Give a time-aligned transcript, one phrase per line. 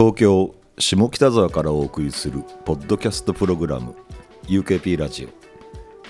[0.00, 3.94] 東京下北沢からお送りするポッドキャストプログラム
[4.46, 5.28] UKP ラジ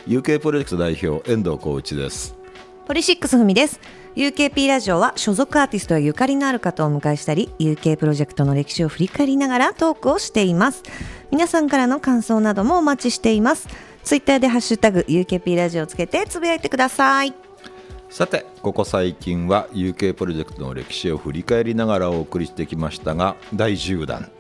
[0.07, 0.09] オ。
[0.09, 2.37] UK プロジェクト代表遠藤浩一です。
[2.87, 3.81] ポリシックスふみです。
[4.15, 10.85] UKP ラジオは所属アーティストやゆかりのある方をお迎えしたり UK プロジェクトの歴史を振り返りながらトークをしています。
[11.33, 13.67] 皆さんからの感想などもお待ちしています。
[14.05, 17.35] ツイッターでハッシュタグ UKP ラジオをつけてつぶやいてください。
[18.11, 24.31] さてここ最近は UK プロジェクトの歴史を振り返りながらお送りしてきましたが第10弾。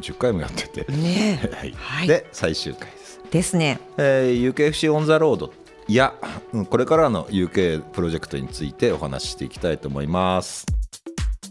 [0.00, 1.72] 10回もやってて、ね はい。
[1.72, 2.08] はい。
[2.08, 3.78] で最終回です、ですね。
[3.96, 5.52] えー UKFC オン・ザ・ロード
[5.88, 6.12] や
[6.52, 10.66] うんこれからの UK プロジェクトについてお話ししていきたいと思います。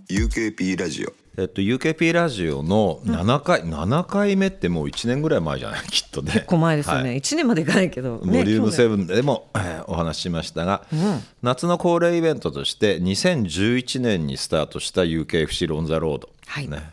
[0.10, 5.82] UKP ラジオえっと、UKP ラジオの7回、7回目ってもう1年ぐらい前じゃない？
[5.90, 6.32] きっとね。
[6.32, 7.22] 結構前ですよね、はい。
[7.22, 10.86] 1年までいかないけど、ね、ボリューム去年7でも、えーお話ししましたが、
[11.42, 16.68] 夏の恒例イベントとして2011年にスタートした UKFC on the Road、はい。
[16.70, 16.92] ね、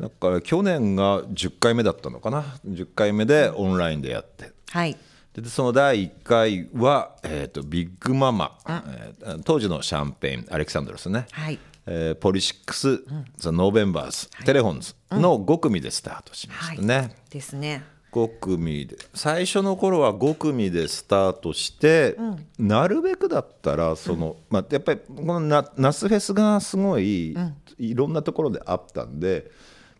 [0.00, 4.50] だから去年が10回目だったのかな？10回目でオンラインでやって。
[4.70, 4.96] はい。
[5.34, 13.02] でその第1回は、えー、とビッグママ、えー当時のシャンペーンアレキサンドロスね、はいえーポリシックス、
[13.36, 17.14] ザ・ノーベンバーズ、テレフォンズの5組でスタートしましたね。
[17.30, 18.96] ですね5組で。
[19.14, 22.16] 最初の頃は5組でスタートして、
[22.58, 27.36] なるべくだったらその、まあ、やっぱりこのナナスフェスがすごい、
[27.78, 29.50] いろんなところであったんで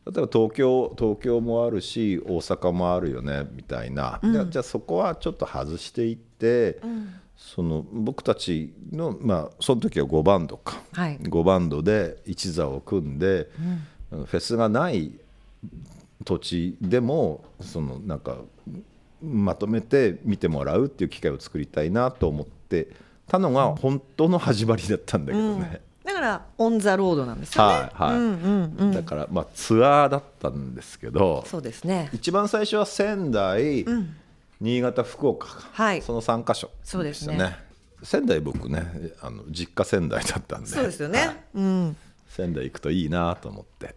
[0.06, 6.80] 例えば東京東京もあるし大阪もあるよねみたいな、じゃあじゃあそこはちょっと外していって、
[7.54, 11.18] その僕たちの、まあ、その時は5バンドか、はい。
[11.18, 13.50] 5バンドで一座を組んで、
[14.10, 15.12] あのフェスがない
[16.24, 18.38] 土地でもそのなんか
[19.22, 22.88] まとめて見てもらうっていう機会を作りたいなと思って
[23.26, 27.72] たのが本当の始まりだったんだけどね、だから on the Road なんですよね。
[27.74, 28.92] はいはい、うんうんうん。
[28.92, 32.08] だからまあツアーだったんですけどそうですね。
[32.12, 33.84] 一番最初は仙台、
[34.62, 36.02] 新潟福岡か、はい。
[36.02, 36.70] その3か所。
[36.84, 37.56] そうですね。
[38.04, 38.84] 仙台僕ね
[39.20, 40.68] あの実家仙台だったんで。
[40.68, 41.18] そうですよはい。
[41.18, 41.96] ねうん。
[42.28, 43.96] 仙台行くといいなと思って。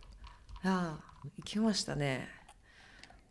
[0.63, 2.27] ああ行きましたね。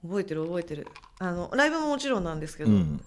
[0.05, 0.87] 覚えてる覚えてる。
[1.19, 3.01] あのライブももちろんなんですけど、うん。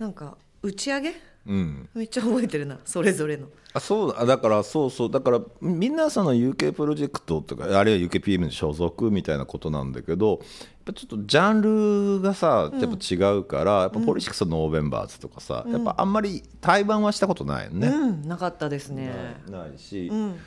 [0.00, 1.14] なんか打ち上げ
[1.46, 1.88] うん。
[1.94, 3.46] めっちゃ覚えてるなそれぞれの。
[3.72, 5.10] あそうあだからそうそう。
[5.10, 10.38] だからみんなその UK プロジェクトとかあるいは UKPM に所属みたいなことなんだけどやっ
[10.84, 17.88] ぱちょっとジャンルがさやっぱ違うから、やっぱポリシックスノーベンバーズとかさ、やっぱあんまり対バンはしたことないよね。
[17.88, 19.40] うんなかったですね。
[19.48, 20.40] ないし、うん。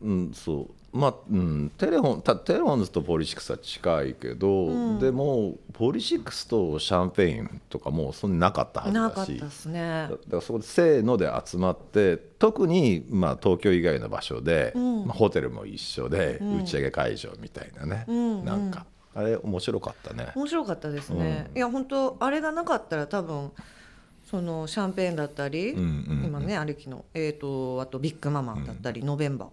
[0.00, 9.14] うん、そうまあ、うん、テレフォンたテレフォンズとポリシックスは近いけど、でもポリシックスとシャンペーンとかもそんななかったはずなだし。
[9.14, 9.80] かったですね。
[9.80, 18.04] だだからそこでせーので集まって特にまあ東京以外の場所で、まあ、ホテルも一緒で、打ち上げ会場みたいなね、
[18.44, 18.84] なんか。
[19.14, 20.32] あれ面白かったね。
[20.34, 23.50] 面白かったですね、いや本当あれがなかったら多分
[24.24, 25.86] そのシャンペーンだったり、んうんう
[26.22, 26.24] ん。
[26.24, 29.48] 今ねアレキの、えー、とあとビッグママだったり、ノベンバー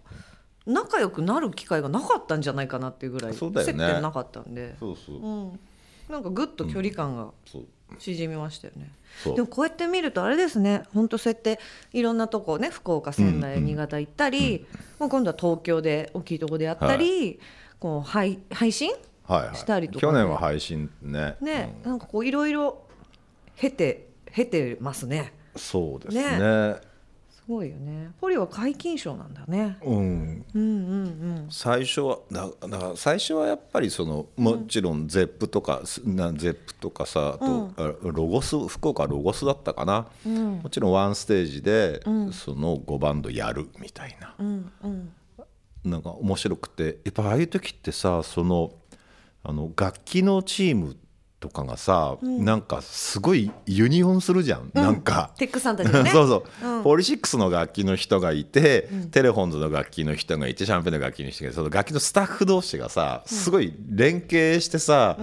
[0.66, 3.72] 仲良くなる機会がなかったんじゃないかなっていうぐらいそうだよね。
[3.72, 4.76] 接点なかったんで。
[4.78, 5.60] そうそう、うん、
[6.08, 7.66] なんかぐっと距離感がそう
[7.98, 8.92] 縮みましたよね、
[9.24, 9.34] そう。
[9.34, 10.84] でもこうやって見るとあれですね。
[10.94, 11.58] 本当そうやって
[11.92, 14.64] いろんなとこね福岡仙台、新潟行ったり、
[15.00, 17.40] もう今度は東京で大きいとこでやったり、
[17.80, 18.92] こう配配信
[19.24, 21.36] はいはい、したりとか去年は配信ね。
[21.40, 22.84] ね、なんかこういろいろ
[23.56, 25.32] 経て経てますね。
[25.54, 26.22] うんそうですね。
[26.22, 26.89] す
[27.50, 28.12] ごいよね。
[28.20, 29.76] ポリは皆勤賞なんだね。
[29.82, 31.46] うん、うんうんうん。
[31.50, 42.00] 最初はだだから最初はやっぱりそのもちろんゼップとか、すなゼップとかさあと、あロゴス福岡ロゴスだったかな、もちろんワンステージで、
[42.32, 45.12] その5バンドやるみたいな、うんうん。
[45.84, 48.72] なんか面白くてやっぱああいう時ってさその
[49.42, 50.96] あの楽器のチーム
[51.40, 55.30] とかがさ、なんかすごいユニオンするじゃん、なんか。
[55.38, 56.10] テックさんたちがね。
[56.12, 56.44] そうそ
[56.80, 65.16] う、ポリシックスの楽器の人がいて、テレフォンズの楽器の人がいてシャンペーンの楽器の人がいてその楽器のスタッフ同士がさすごい連携してさ、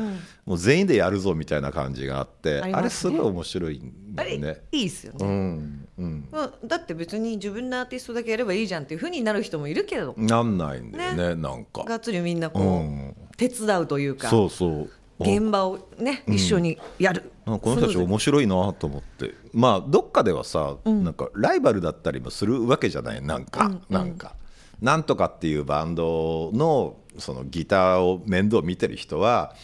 [0.46, 4.62] もう全員でやるぞみたいな感じがあって、ああれすごい面白いんだよね。
[4.72, 11.36] いいっすようね、んうん、まあ、だって別に自分のアーティストだけやればいいじゃんっていうふうになる人もいるけど、なんないんだよね。
[11.36, 11.84] なんか。
[11.84, 13.16] がっつりみんなこう、うん。
[13.38, 14.30] 手伝うというか。
[14.30, 17.32] そうそう現場をね、一緒にやる。
[17.46, 19.34] なんかこの人たち面白いなと思って。
[19.54, 23.22] まあどっかではさ、なんかライバルだったりもするわけじゃない？
[23.22, 24.36] なんか、なんか。
[24.80, 29.56] なんとかっていうバンドのそのギターを面倒見てる人は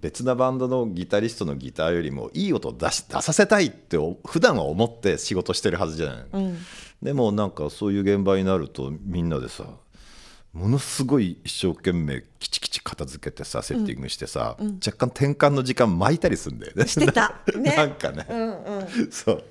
[0.00, 6.26] 別なバンドのギタリストのギターよりもいい音を出し出させたいってお普段は思って仕事してるはずじゃない、
[7.02, 9.64] でもなんかそういう現場になるとみんなでさ
[10.52, 16.86] ものすごい一生懸命きちきち片付けてさセッティングしてさ、若干転換の時間巻いたりするんだよね。
[16.86, 17.40] してた。
[17.56, 17.74] ね。
[17.76, 19.12] なんかね、うんうん。
[19.12, 19.44] そう。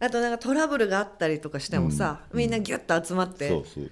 [0.00, 3.90] あとなんかトラブルがあったりとかしてもさ、みんなギュッと集まって、そうそう。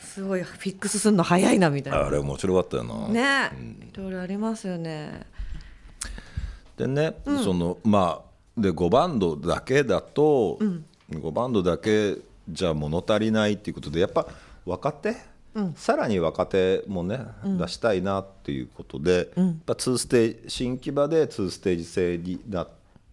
[0.00, 2.06] すごいフィックスするの早いなみたいな。
[2.06, 3.08] あれ面白かったよな。
[3.08, 3.50] ね、
[3.92, 5.26] いろいろありますよね。
[6.76, 10.58] でね、そのまあで5バンドだけだと、
[11.10, 12.16] 5バンドだけ
[12.48, 14.26] じゃ物足りないっていうことでやっぱ
[14.66, 15.16] 若手、
[15.74, 22.68] さらに若手もね、出したいなっていうことで、やっぱ2ステージ新木場で2ステージ制になっ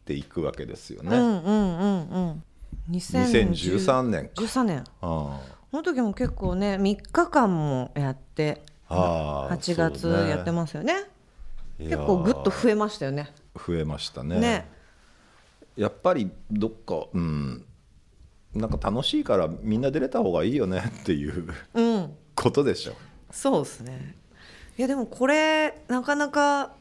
[0.05, 2.43] ていくわけですよね、うんうんうんうん。
[2.91, 4.41] 2013年か。
[4.41, 4.83] 13年。
[5.01, 5.41] あ
[5.71, 10.93] この時も結構ね3日間もやってああ8月やってますよね。
[11.79, 11.99] いやー。
[11.99, 13.33] 結構ぐっと増えましたよね。
[13.55, 14.39] 増えましたね。
[14.39, 14.69] ね。
[15.75, 17.65] やっぱりどっかうん。
[18.53, 21.47] なんか楽しいからみんな出れた方がいいよねっていう。
[21.73, 22.93] うんことでしょ。
[23.31, 24.15] そうですね。
[24.77, 26.71] いやでもこれなかなか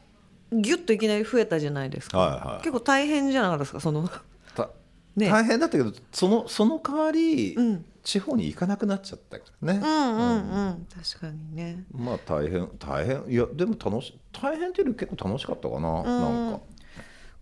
[0.53, 2.57] ギュッといきなり増えたじゃないですか、はいはい。
[2.59, 3.79] 結構大変じゃなかったですか？
[3.81, 4.07] その
[4.55, 4.69] た
[5.15, 5.29] ね。
[5.29, 7.85] 大変だったけどそのその代わり、うん。
[8.03, 11.83] 地方に行かなくなっちゃったからね、うんうんうん確かにね。
[11.91, 13.25] まあ大変大変。
[13.27, 16.59] いやでも楽し大変っていうより結構楽しかったかな、なんか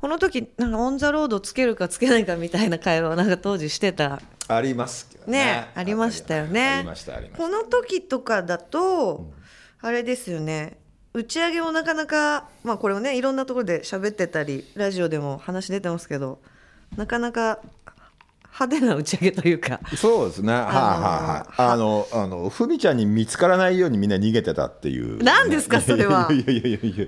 [0.05, 4.21] この時なんか on the Road つけるかつけないかみたいな会話をなんか当時してた。
[4.47, 5.39] ありますけどね。
[5.39, 6.61] ねありましたよね。
[6.61, 7.43] ありましたありました。
[7.43, 9.33] この時とかだと、
[9.81, 10.77] あれですよね。
[11.13, 16.37] 打ち上げもなかなかまあこれをねいろんなところで喋ってたりラジオでも話出てますけど
[16.95, 17.57] なかなか
[18.59, 19.79] 派手な打ち上げというか。
[19.97, 20.53] そうですね。
[20.53, 21.71] はいはいはい。
[21.71, 25.21] あのあのふみちゃんに見つからないようにみんな逃げてたっていう。
[25.23, 26.29] 何ですかそれは。
[26.31, 27.05] いやいやいやいや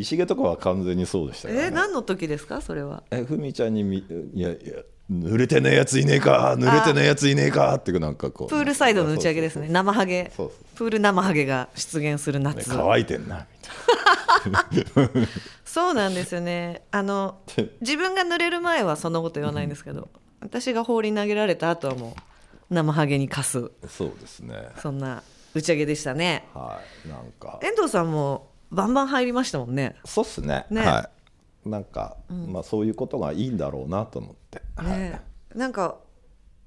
[0.00, 2.60] 石毛とかは完全にそうでしたから、ね、え何の時ですか？
[2.60, 3.02] それは。
[3.10, 4.58] えふみちゃんにみいやいや
[5.10, 8.48] 濡れてねえやついねえか濡れてねえやついねえかってなんかこう。
[8.48, 9.68] プールサイドの打ち上げですね。
[9.68, 10.32] 生ハゲ。
[10.36, 13.46] そうそうプール生ハゲが出現するね夏乾いてんな
[14.70, 14.82] み
[15.64, 16.82] そうなんですよね。
[16.90, 17.40] あの
[17.80, 20.08] 自分が濡れる前はそんなこと言わないんですけど
[20.40, 22.14] 私が放り投げられた後はも
[22.70, 23.60] う生ハゲに貸す。
[23.62, 24.68] たいなそうですね。
[24.80, 25.22] そんな
[25.54, 26.48] 打ち上げでしたね。
[26.54, 27.08] はい。
[27.08, 27.58] なんか。
[27.62, 29.96] 遠藤さんもバンバン入りましたもんね。
[30.04, 30.66] そうっすね。
[30.70, 30.80] ね。
[30.80, 31.10] は
[31.66, 31.68] い。
[31.68, 32.16] なんか、
[32.48, 34.86] まあそういうことがいいんだろうなと思って、はい。
[34.98, 35.20] ね。
[35.54, 35.98] なんか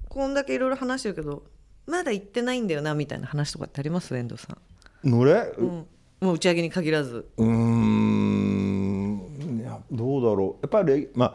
[0.08, 1.42] こんだけいろいろ話してるけど
[1.86, 4.16] まだ行ってないんだよなみたいな話とかってあります？
[4.16, 4.56] 遠藤さ
[5.04, 5.52] ん、濡れ？
[5.58, 5.86] うん、
[6.20, 7.28] もう打ち上げに限らず。
[7.36, 9.60] うーん。
[9.60, 10.62] いやどうだろう。
[10.62, 11.34] やっぱりレまあ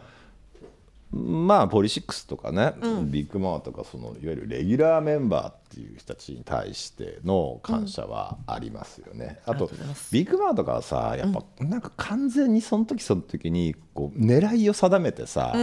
[1.12, 2.74] まあポリシックスとかね、
[3.04, 9.40] ビッグママとかそのいわゆるレギュラーメンバーっていう人たちに対しての感謝はありますよね。
[9.46, 9.70] あと
[10.12, 15.54] ビッグママとかはさやっぱなんか完全にその時その時にこう狙いを定めてさ、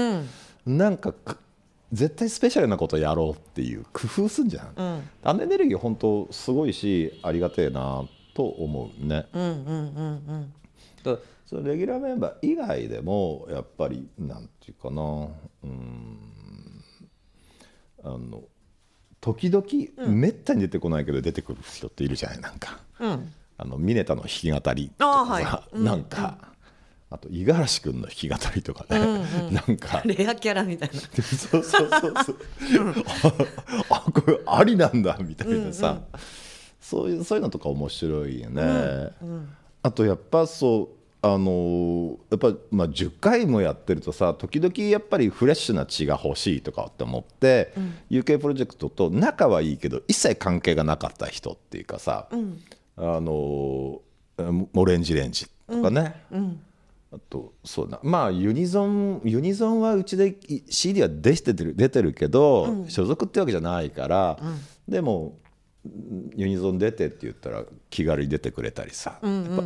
[0.67, 1.39] なんかか
[1.93, 5.03] 絶対スペシャルなことやろうっていう工夫すんじゃん。
[5.23, 8.05] あのエネルギー本当すごいしありがてえな
[8.35, 9.27] と思うね。
[9.33, 10.53] うんうんうんうん
[11.15, 15.03] だそのレギュラーメンバー以外でもやっぱりなんていうかな
[15.65, 16.19] うん
[18.05, 18.43] あの
[19.21, 19.67] 時々、
[20.09, 22.79] めったに出てこないけど出てくる人っているじゃないなんか。
[23.01, 23.33] うん。
[23.57, 25.45] あのミネタの弾き語りとあーはい。
[25.45, 26.39] かさ、うんなんか、
[27.11, 29.01] あと五十嵐君の弾き語りとかね、
[29.51, 30.03] なんか。
[30.05, 31.01] レアキャラみたいな。
[31.01, 32.15] そうそうそうそう、
[33.91, 36.01] ああこれありなんだみたいなさ、
[36.81, 39.11] そういうそういうのとか面白いよね、
[39.83, 47.73] あとやっぱそうあのーやっぱ、まあ、10回もやってるとさ時々やっぱりフレッシュな血が欲しいとかって思って、
[48.11, 52.37] UK プロジェクトと仲はいいけど一切関係がなかった人っていうかさ、あ
[52.97, 56.23] のーオレンジレンジとかね、
[57.13, 64.39] あとそうなまあユニゾンユニゾンはうちでい CD は出てる出てるけど、所属ってわけじゃないから、
[64.87, 65.37] でも
[65.85, 69.65] うんユニゾン出てって言ったら気軽に出てくれたりさ、やっぱ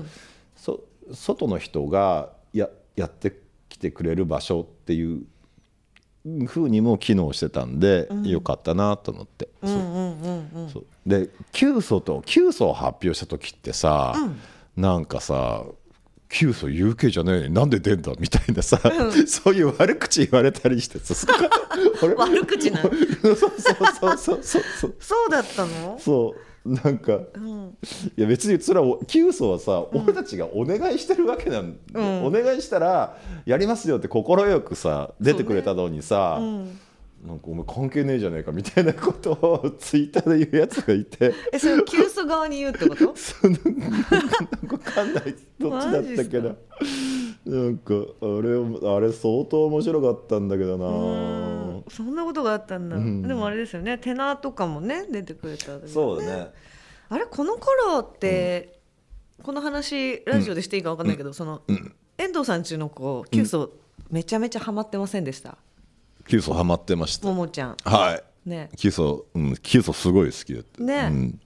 [0.56, 3.32] そ外の人がややって
[3.68, 5.23] きてくれる場所っていう
[6.47, 9.49] 風にも機能してたんで、よかったなと思って。
[11.06, 14.14] でキュウソとキュウソを発表した時ってさ、
[14.76, 15.64] なんかさ
[16.28, 18.80] キュウソ UK じゃねえのになんで出んだみたいなさ、
[19.26, 21.14] そういう悪口言われたりしてさ。
[22.02, 22.97] 俺悪口なのそ
[23.30, 24.94] うそうそうそうそうそう。
[24.99, 25.99] そうだったの？
[25.99, 27.12] そうなんか、
[28.16, 31.78] いや別にそれはキュウソはさ、俺たちがお願いしてるわけなんで、
[32.25, 33.16] お願いしたら
[33.47, 34.25] やりますよって快
[34.61, 36.40] くさ出てくれたのにさ、
[37.26, 41.33] なんかお前関係ねえじゃねえかみたいなことをツイッターで言うやつがいて。
[41.52, 43.14] えそれを急須側に言うってこと？
[43.16, 45.35] そのなんか分かんない。
[45.59, 46.57] どっちだったけど
[47.45, 47.99] なんかあ
[48.41, 53.99] れあれ相当面白かったんだけどな、そんなことがあったんだ、でもあれですよね。
[53.99, 55.89] テナーとかもね出てくれた時ね。
[55.89, 56.51] そうだね。
[57.09, 58.79] あれこの頃って、
[59.43, 61.63] この話ラジオでしていいか分かんないけど、その、
[62.17, 63.73] 遠藤さんちの子キュウソ
[64.09, 65.59] めちゃめちゃハマってませんでした、
[66.29, 67.27] キュウソハマってました。
[67.27, 67.77] ももちゃん。
[67.85, 68.49] はい。
[68.49, 68.71] ね。
[68.77, 69.57] キュウソうん。
[69.57, 70.83] キュウソすごい好きだった。
[70.83, 71.09] ね。
[71.11, 71.41] うん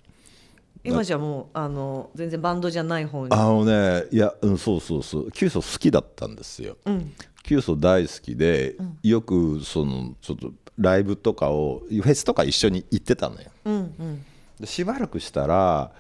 [0.87, 3.33] 今じゃもうあの全然バンドじゃない方に。
[3.33, 5.33] あのねいや、うん、そうそうそう。
[5.33, 7.13] キュウソ好きだったんですよ、ん。
[7.43, 13.51] キュウソ大好きで、よくそのちょっとライブとかをフェスとか一緒に行ってたのよ。
[13.65, 14.25] うんうん。
[14.61, 15.93] でしばらくしたら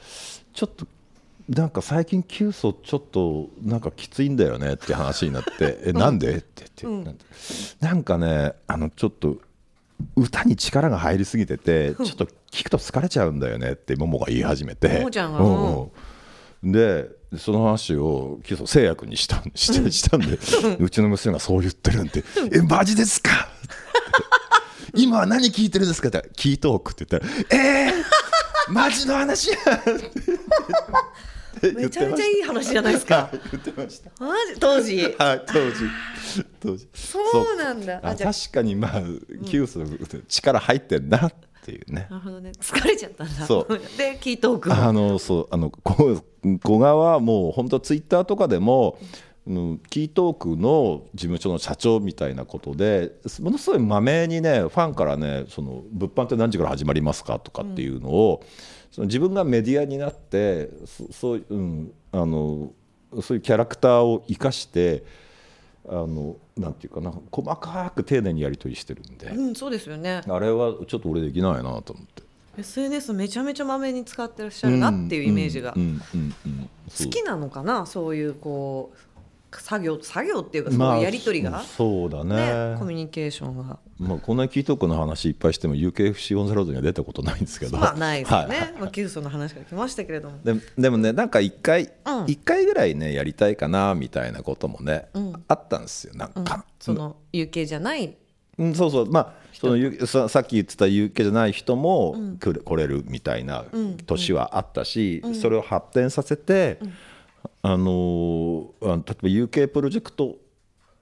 [0.52, 0.86] ちょっと
[1.48, 7.24] なんか最近キュウソちょっとなんかきついんだよねって話になって「えなんで?」って言って、なんて
[7.80, 9.38] なんかねあのちょっと
[10.16, 14.88] 歌に力が入りすぎててちょっと聞くと疲れちゃうんだよねってももが言い始めて。
[14.88, 15.38] ももちゃんが。
[15.40, 16.72] うんうん。
[16.72, 20.38] でその話をキュウソせいや君にしたしたしたんで、
[20.80, 23.48] うちの娘がそう言ってるんで「えマジですか?」
[24.94, 27.34] 今は何聞いてるんですか?」って言ったら「キートーク」って言ったら
[27.86, 30.10] 「えー、マジの話や!」って。
[31.74, 33.30] めちゃめちゃいい話じゃないですか。
[33.50, 34.10] 言ってました。
[34.22, 34.60] マジ？
[34.60, 35.14] 当時？
[35.18, 35.90] はい当時。
[36.60, 36.88] 当時。
[36.94, 37.98] そうなんだ。
[38.02, 39.00] あ確かにまあ
[39.46, 39.80] キュウソ
[40.28, 42.06] 力入ってんなっていうね。
[42.10, 42.52] なるほどね。
[42.58, 43.46] 疲れちゃったんだ。
[43.46, 43.78] そう。
[43.98, 46.20] でキートークあのそうあのこ
[46.62, 48.98] 古賀はもう本当ツイッターとかでも、
[49.46, 58.42] うん、キートークの事務所の社長みたいなことでものすごいまめにねファンからねその物販って何時から始まりますかとかっていうのを、
[58.90, 62.72] その自分がメディアになってそそう,、うん、あの
[63.20, 65.04] そういうキャラクターを生かして
[65.88, 70.22] あのなんていうかな細かく丁寧にやり取りしてるんで、うんそうですよね。
[70.28, 72.22] あれはちょっと俺できないなと思って。
[72.58, 75.74] SNS めちゃめちゃまめに使ってらっしゃるなっていうイメージが。
[75.74, 77.84] 好きなのかな？
[77.84, 78.98] そういうこう
[79.60, 82.36] 作業作業っていうかそうまあいうやり取りが、そうだね。
[82.36, 83.78] ねコミュニケーションが。
[83.98, 87.78] まあ、こんなキートークの話いっぱいしても UKFC オンザロードには出たことないんですけど。
[87.78, 88.72] まあないですよね、はい。
[88.78, 92.24] まあ、キュウソの話が来ましたけれどもででもねなんか一回うん。
[92.26, 95.44] 一、回ぐらいねやりたいかなみたいなこともね、うん。
[95.48, 98.16] あったんですよなんか、その UK じゃない
[98.58, 99.10] うん、そうそう。
[99.10, 103.64] まあそのゆささっき言ってた UK じゃない人も来る来れるみたいな
[104.06, 106.78] 年はあったし、それを発展させて、
[107.62, 110.36] あの例えば UK プロジェクト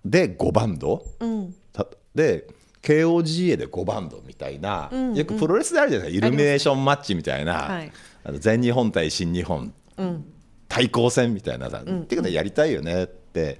[0.04, 1.54] で5バンド、うん。
[1.72, 2.46] たで
[2.82, 6.26] KOGA で5バンドみたいな、よくプロレスであるじゃないですか。
[6.26, 7.92] イルミネーションマッチみたいな、はい。
[8.24, 10.24] あの全日本対新日本うん。
[10.68, 13.58] 対抗戦みたいなさ、っていうことやりたいよねって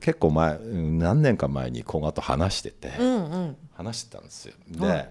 [0.00, 3.56] 結構前うん何年か前に古賀と話してて、うんうん。
[3.74, 4.54] 話してたんですよ。
[4.68, 5.08] で,、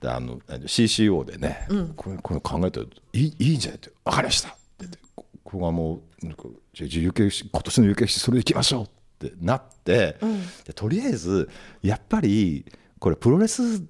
[0.00, 4.57] であの CCO でね、これこれ考えたらいいいいんじゃないって分かりました
[5.48, 6.42] こ古賀もなんか
[6.74, 10.16] じゃあじゃあ UK 今年の UKC それでいきましょうってなって、
[10.64, 11.48] でとりあえず
[11.82, 12.66] やっぱり
[12.98, 13.82] これプロレス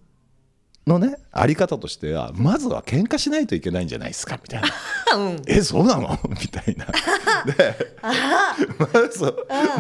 [0.87, 4.69] のねあり方としてはまずは喧嘩しないといけないんじゃないですかみたいな。
[5.17, 5.43] うん。
[5.47, 6.19] えそうなの？
[6.31, 6.87] みたいな。
[7.45, 7.77] で
[8.79, 9.35] まず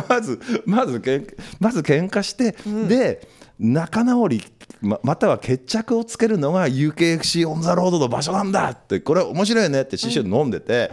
[0.09, 1.27] まずまずけん
[1.61, 2.57] まず喧嘩して、
[2.89, 3.27] で
[3.59, 4.43] 仲直り
[4.81, 10.91] ままたは決着をつけるのが UKFC on the Road の場所なんだってこれ面白いねって師匠で飲んでて、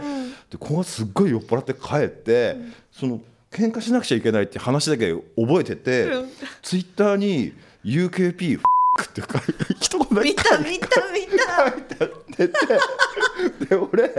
[0.50, 2.56] でここがすっごい酔っ払って帰って、
[2.90, 3.20] その
[3.52, 6.08] 喧嘩しなくちゃいけないって話だけ覚えてて、
[6.62, 7.52] ツイッターに
[7.84, 12.26] UKP って書いて一言だけ見た見た見た。
[12.36, 12.56] 出て
[13.68, 14.12] で俺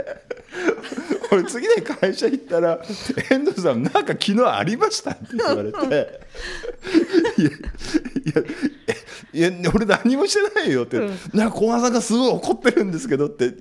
[1.31, 2.79] 俺次で会社行ったら
[3.31, 5.77] 「遠藤さんなんか昨日ありました」って言われて
[7.37, 7.49] 「いや
[9.33, 10.99] いやいや俺何もしてないよ」って
[11.33, 13.53] 「なんか小川さんがすごい怒ってるんですけど」って。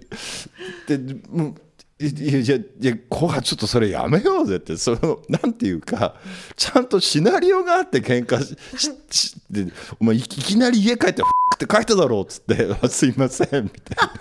[0.87, 0.99] で
[1.31, 1.55] もう
[1.99, 4.77] いやいやいや小川ちょっとそれやめようぜって。
[4.77, 6.17] そのなんていうか
[6.55, 9.67] ちゃんとシナリオがあって喧嘩しししで
[9.99, 11.23] お前いきなり家帰って
[11.55, 12.69] 「って書いただろう」っつって。
[12.83, 14.13] あ「すいません」みたいな。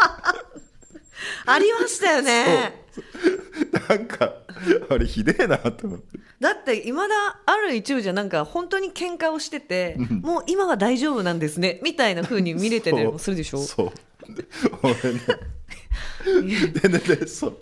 [1.54, 2.85] ありましたよね
[3.90, 4.34] なんか
[4.90, 6.20] あれひでえなと思って。
[6.40, 13.60] だっていまだある一部じゃなんか本当に喧嘩をしててもう今は大丈夫なんですねみたいな風に見れてたりもするでしょ？
[13.60, 13.92] そう。
[14.34, 14.46] で
[14.82, 15.22] 俺ね。
[16.82, 17.58] でねでそう。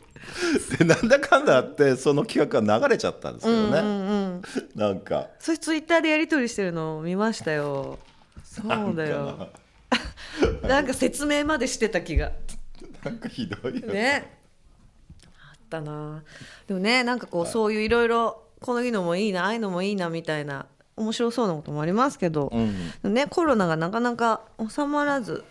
[0.77, 4.41] でなんだかんだあってその企画が流れちゃったんですけどね、
[4.75, 5.27] なんか。
[5.39, 7.99] それツイッターでやり取りしてるのを見ましたよ。
[8.43, 9.49] そうだよ。
[10.63, 12.31] なんか説明までしてた気が。
[13.03, 14.42] なんかひどいよね
[15.79, 16.23] ったな。
[16.67, 22.51] でもねなんかこうそういういろいろこののもいいなああいうのもいいなみたいな面白そうなこともありますけど、
[23.03, 25.43] うんねコロナがなかなか収まらず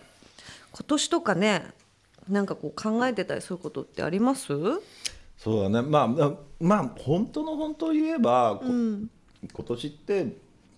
[0.72, 1.66] 今年とかね
[2.28, 4.46] なんかこう考えてたりすることってあります？
[5.36, 5.82] そうだね。
[5.82, 9.08] まあまあまあ本当の本当を言えば、こ今
[9.66, 10.36] 年って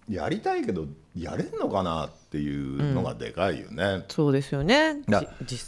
[0.08, 4.04] やりたいけどやれんのかなっていうのがでかいよね。
[4.08, 4.96] そうですよね。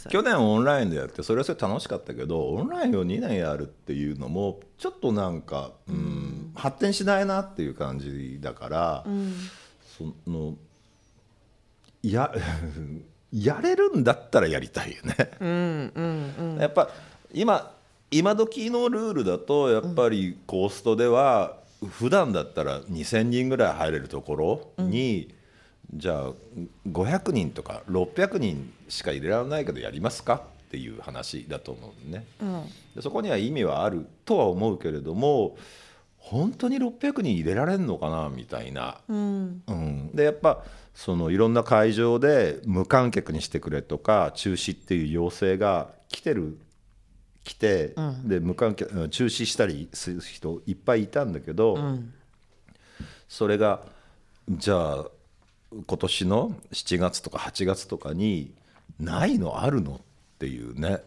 [0.09, 9.05] 去年オンラインでやってそれはそれ楽しかったけどオンラインを2年やるっていうのもちょっとなんか、うん、発展しないなっていう感じだから、
[9.97, 10.55] その
[12.03, 12.31] や
[13.33, 16.59] やれるんだったらやりたいよね。
[16.59, 16.89] やっぱ
[17.33, 17.73] 今
[18.11, 25.33] 今時のルールだとやっぱりコーストでは普段だったら2,000人ぐらい入れるところに、
[25.93, 26.31] じゃあ
[26.89, 32.25] 500人とか600人しか入れられないけどやりますかっていう話だと思うね。
[32.95, 35.55] でそこには意味はあるとは思うけれども
[36.17, 38.97] 本当に600人入れられるのかなみたいな。
[39.07, 39.61] うん
[40.13, 46.57] でやっぱそのいろんな会場で無観客にしてくれとか中止っていう要請が来てる
[47.47, 51.77] 来て、で無観客中止したりする人いっぱいいたんだけど、
[53.29, 53.81] それが
[54.49, 55.05] じゃあ
[55.71, 58.53] 今年の7月とか8月とかに
[58.99, 59.99] ないのあるのっ
[60.39, 61.01] ていうね、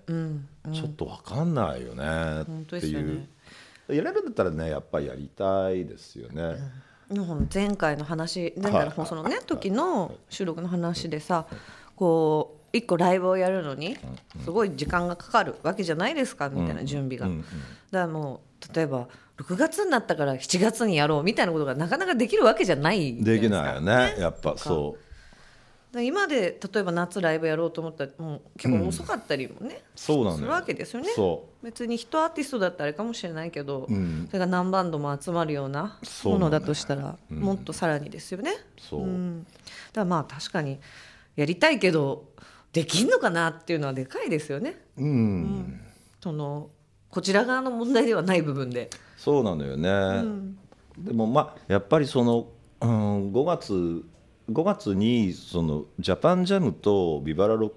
[0.72, 2.42] ちょっと分かんないよね。
[2.62, 3.28] っていう、ね
[3.88, 6.54] やれるんだったらねやっぱりやりたいですよね。
[7.10, 11.46] でも前回の話前回の放送のね時の収録の話でさ
[11.96, 13.96] こう一個ライブをやるのに
[14.44, 17.26] すごい時間がかかるわけじゃないですかみたいな準備が。
[17.26, 17.42] だか
[17.90, 19.08] らもう例えば
[19.38, 23.62] 6月になったから7月にやろうみたいなことがなかなかできるわけじゃないできですか。
[23.62, 23.80] ないよ
[24.14, 25.10] ねやっぱそう。
[25.98, 31.10] 今で例えば夏ライブやろうと思ったらもう結構遅かったりもね、そうなするわけですよね。
[31.16, 34.26] そ別に一アーティストだったらあれかもしれないけど、ん。
[34.28, 38.52] それが何バンドも集まるようなものだとしたら、もっとさらにですよね。
[38.78, 39.00] そう。
[39.02, 39.56] うん、だか
[39.94, 40.78] らまあ確かに
[41.34, 42.26] やりたいけど
[42.72, 44.80] できんのかなっていうのはでかいですよね。
[44.96, 45.80] う、うん。
[46.22, 46.70] その
[47.10, 48.90] こちら側の問題ではない部分で。
[49.16, 50.24] そうなのよね、
[50.96, 52.48] でもまあやっぱりその、
[52.80, 54.02] うん、5月
[54.50, 57.72] 5月にそのジャパンジャムとビバラロッ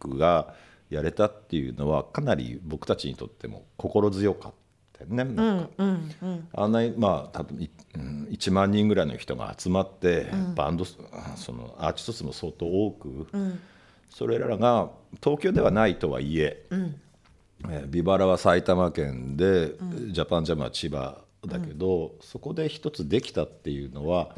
[0.00, 0.54] クが
[0.90, 4.52] やれたっていうのはかなり僕たちにとっても心強かっ
[4.92, 5.24] たよね。
[5.24, 5.42] なんか。
[5.78, 11.00] うんうんあんなにまあ多分いうん1万人ぐらいの人が集まって、バンドそ
[11.52, 13.26] のアーティスト数も相当多く、
[14.12, 14.90] それらが
[15.22, 19.74] 東京ではないとはいえ、えービバラは埼玉県で、
[20.10, 24.34] ジャパンジャムは千葉だけど、そこで一つできたっていうのは、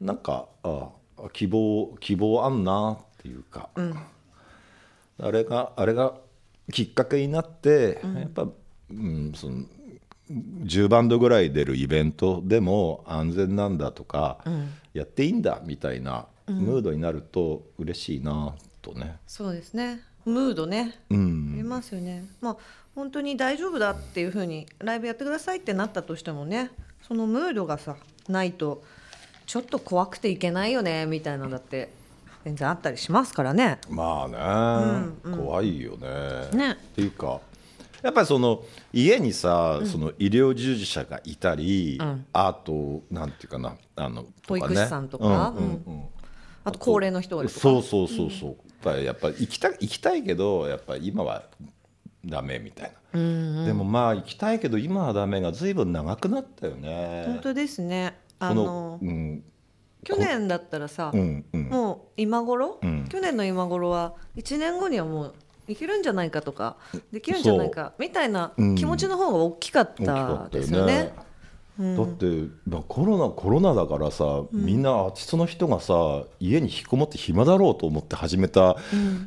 [0.00, 0.88] なんかあ
[1.32, 3.68] 希望希望あんなっていうか、
[5.18, 6.14] あれがあれが
[6.72, 8.48] きっかけになって、やっぱ、
[8.90, 9.64] うん、その
[10.30, 14.38] 10バンドぐらい出るイベントでも安全なんだとか、
[14.94, 19.16] やっていいんだみたいなムードになると嬉しいなとね。
[19.26, 20.02] そうですね。
[20.24, 21.52] ムードね、うん。
[21.54, 22.24] ありますよね。
[22.40, 22.56] まあ
[22.94, 26.70] 本当に大丈夫だっていうふうにライブやってくださいってなったとしてもね
[27.06, 27.96] そのムードがさ
[28.28, 28.82] ないと
[29.46, 31.90] ちょっと怖くていけないよねみたいなのだって
[32.44, 33.78] 全然あったりしますからね。
[33.88, 36.48] まあね、怖いよね。
[36.52, 36.72] ね。
[36.72, 37.40] っていうか
[38.02, 42.00] やっぱりその家にさ、その医療従事者がいたり、
[42.32, 45.54] あとなんていうかなあの保育士さんとか。
[45.56, 45.82] うんうん。
[45.86, 46.04] うん
[46.64, 47.60] あと高齢の人がいるとか。
[47.60, 51.44] そうそうそうそう、やっぱりやっぱり行きた行きたいけどやっぱり今は
[52.24, 57.24] ダメみたいな、でもまあ行きたいけど今はダメがずいぶん長くなったよね。
[57.26, 58.16] 本当ですね。
[58.38, 59.44] あこののうん。
[60.04, 61.68] 去年だったらさ、うんうん。
[61.68, 63.06] もう今頃、ん。
[63.08, 65.34] 去年の今頃は1年後にはもう
[65.68, 66.76] いけるんじゃないかとか
[67.12, 68.74] できるんじゃないかみたいなうん。
[68.74, 71.04] 気持ちの方が大きかったですよね。
[71.04, 71.12] ね。。
[71.96, 78.76] だって、まあ、コロナコロナだからさ、みんなアーティストの人がさ家に引きこもって暇だろうと思って始めた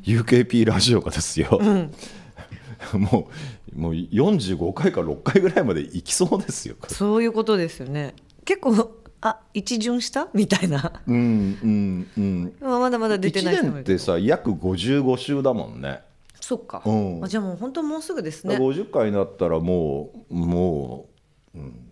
[0.03, 1.59] UKP ラジオがですよ、
[2.93, 3.29] も
[3.75, 6.75] うもう45回か6回ぐらいまで行きそうですよ。
[6.87, 8.15] そういうことですよね。
[8.45, 8.91] 結構
[9.21, 10.29] あ一巡した？
[10.33, 11.01] みたいな。
[11.07, 13.97] うんうんうん、まだまだ出てない1年って。
[13.97, 16.01] さ約55週だもんね。
[16.39, 16.83] そっか。
[16.85, 18.55] うんあじゃあもう本当もうすぐですね。
[18.55, 21.07] 50回になったらもうも
[21.53, 21.84] ねう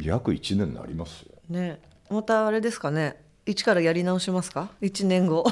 [0.00, 1.32] 約1年になりますよ。
[1.48, 1.80] ね
[2.10, 3.22] またあれですかね。
[3.46, 4.70] 一からやり直しますか？
[4.80, 5.44] 一年後。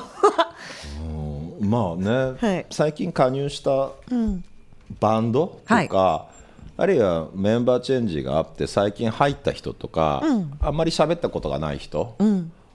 [1.01, 3.91] うんまあね、はい最近加入した
[5.01, 6.29] バンドとか、
[6.77, 10.23] あるいはメンバーチェンジがあって最近入った人とか、
[10.61, 12.17] あんまり喋ったことがない人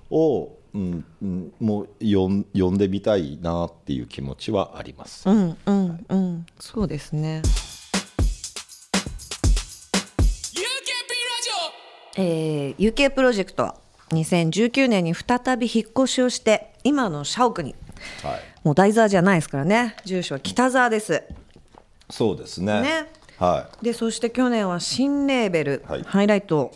[0.09, 5.27] を、うんうんもう呼ん呼んでみたいなっていう気持ちはあります。
[5.29, 6.45] うんうんうん。
[6.59, 7.41] そうですね。
[12.17, 13.75] えー UK プロジェクトは
[14.09, 17.75] 2019年に再び引っ越しをして今の社屋に。
[18.23, 19.95] はい、もう台座じゃないですからね。
[20.05, 21.23] 住所は北沢です。
[22.09, 22.81] そうですね。
[22.81, 23.07] ね。
[23.37, 26.03] はでそして去年は新レーベル、はい。
[26.03, 26.71] ハイライトを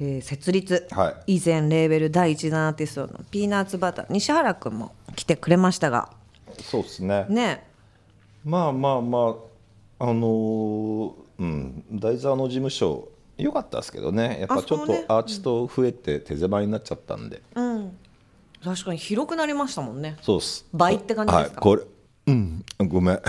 [0.00, 6.10] えー設立、は以前レーベル第一弾アーティストのピーナッツバター西原君も来てくれましたが。
[6.62, 7.26] そうですね。
[7.28, 7.64] ね。
[8.44, 9.36] まあまあま
[9.98, 13.08] ああのーうん大沢の事務所
[13.42, 14.38] 良かったですけどね。
[14.40, 17.42] やっぱちょっとアーティスト増えて手狭になっちゃったんで、
[18.64, 20.16] 確かに広くなりましたもんね。
[20.22, 20.66] そうっす。
[20.72, 21.54] 倍って感じですか？
[21.54, 21.60] はい。
[21.60, 21.82] これ
[22.26, 22.64] うん。
[22.88, 23.20] ごめん。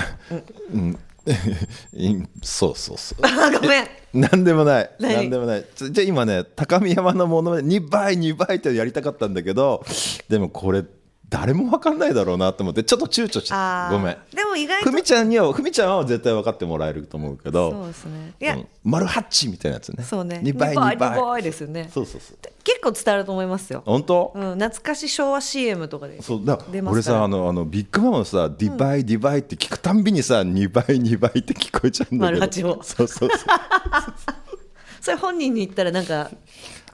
[0.73, 0.99] うん。
[1.93, 3.19] いそうそうそう。
[3.23, 3.87] あ ごめん。
[4.13, 4.91] なんでもない。
[4.99, 5.13] 何？
[5.15, 5.65] なんでもない。
[5.75, 9.85] じゃあ今ね高見山のものまね2倍2倍ってやりたかったんだけど
[10.29, 10.83] でもこれ
[11.31, 13.95] 誰も分かんないだろうなと思ってちょっと躊躇しちゃった。
[13.95, 14.17] ごめん。
[14.35, 18.33] でも意外とふみちゃんにはふみちゃんは絶対分かってもらえると思うけどそうですね。
[18.39, 18.67] いや、うん。
[18.83, 20.03] 丸八みたいなやつね。
[20.03, 20.41] そうね。
[20.43, 20.97] 2倍2倍。
[20.97, 21.41] 2倍。
[21.41, 21.89] ですよね。
[21.93, 22.37] そうそうそう。
[22.65, 26.45] 結構伝わると思いますよ、本当、うん、懐かし昭和 CM とかでそう。
[26.45, 32.39] だ俺さあのあのビッグマムのさ「ディバイディバイ」って聞くたんびにさ2倍2倍って聞こえちゃうんだけど。
[32.39, 33.39] 丸八をそうそうそう。
[35.01, 36.29] それ本人に言ったらなんか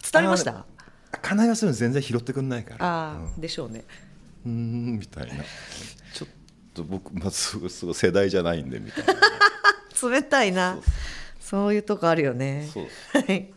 [0.01, 0.51] 伝わりました？
[0.51, 0.65] あのね
[1.21, 2.85] 金井はそういうの全然拾ってくんないから。
[2.85, 3.83] ああ、でしょうね
[4.47, 5.33] うーんみたいな。
[6.13, 6.29] ちょっ
[6.73, 10.09] と僕、まあ、すごいすごい世代じゃないんでみたいな。
[10.09, 10.77] 冷たいな。
[11.39, 12.69] そういうとこあるよね。
[12.73, 13.53] そうはい。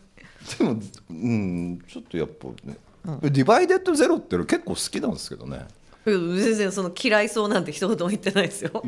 [0.57, 2.77] でもうんちょっとやっぱね、
[3.21, 5.65] ディバイデッドゼロっていうの結構好きなんですけどね。
[6.05, 8.81] うん全然その嫌いそうなんて一言も言ってないですよ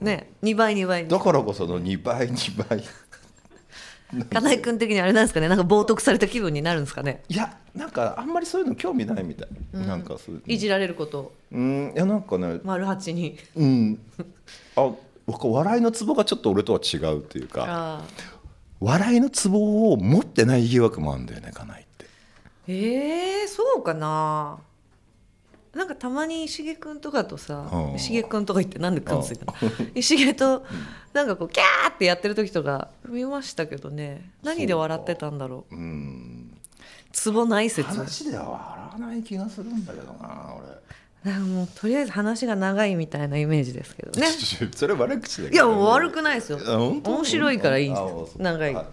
[0.00, 2.84] ね2倍2倍だからこその2倍2倍
[4.32, 5.48] 金井君的にあれなんですかね？
[5.48, 7.22] なんか冒涜された気分になるんですかね？
[7.28, 10.42] いやなんかあんまりそういうの興味ないみたい、なんかそういう。
[10.46, 11.18] いじられること。
[11.20, 11.92] をうん。
[11.94, 12.60] いやなんかね。
[12.64, 13.36] 丸八に。
[13.56, 13.98] うん。
[14.76, 14.90] あ
[15.26, 18.02] 僕笑いのツボがちょっと俺とは違うっていうか
[18.80, 22.06] 笑いのツボを持ってない疑惑もあるんだよね金井って。
[22.68, 24.58] えー、そうかな
[25.74, 27.94] なんかたまに石毛君とかとさうん。
[27.96, 29.54] 石毛君とか言ってなんで君ついたの？
[29.94, 30.64] 石毛と
[31.12, 34.30] なんかこうキャーってやってる時とか見ましたけどね。
[34.42, 35.74] 何で笑ってたんだろう？
[35.74, 35.78] う。
[35.78, 36.58] ん。
[37.12, 37.88] ツボない説。
[37.90, 41.32] 話では笑わない気がするんだけどな俺。
[41.32, 44.26] なんかもうとりあえず話が長いみたいなイメージですけどね。
[44.76, 46.58] それ悪口だけどいやもう悪くないですよ。
[46.58, 48.74] 面白いからいいんです長い。
[48.74, 48.84] は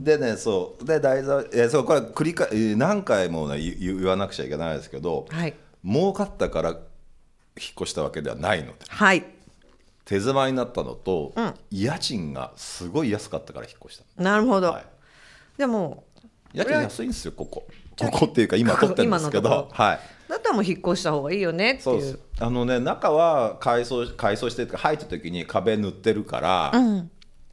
[0.00, 0.84] でねそう。
[0.84, 6.80] で題材えそうこれ繰り返えー何回も、ね、言言わなくちゃいけないですけど、はい儲かったから引っ
[7.80, 8.72] 越したわけではないので。
[8.88, 9.24] はい。
[10.04, 11.34] 手狭になったのと、
[11.70, 14.84] 家賃がすごい安かったから引っ越したなるほど、はい。
[15.58, 16.04] でも
[16.54, 17.66] 家賃安いんですよここ。
[17.98, 19.68] ここっていうか今取ってるんですけど。
[19.72, 20.00] はい。
[20.28, 21.82] だったらもう引っ越した方がいいよねっていう。
[21.82, 22.18] そうです。
[22.40, 26.72] あのね中は改装改装して入った時に壁塗ってるから、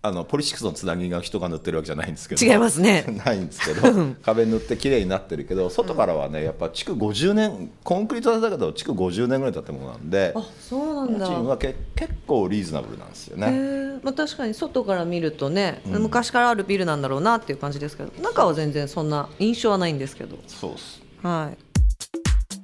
[0.05, 2.45] あのポリシックスのつなぎが人が塗ってるわけじゃないんですけど。
[2.45, 3.03] 違いますね。
[3.25, 3.81] ないんですけど
[4.21, 11.27] 壁塗って綺麗になってるけど外からはねやっぱ築50年コンクリートだけど築50年ぐらい経ったものなんであそうなんだ。
[11.27, 13.47] 家賃はけ結構リーズナブルなんですよへね。
[13.47, 13.99] ー。
[14.03, 20.37] まあ、確かに外から見るとね、昔からあるビルなんだろうなっていう感じですけど中は全然そんな印象はないんですけど。
[20.47, 21.01] そうです。
[21.23, 21.51] は